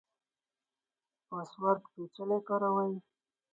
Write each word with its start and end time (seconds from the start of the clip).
پاسورډ 1.27 1.81
پیچلی 1.93 2.39
کاروئ؟ 2.47 2.93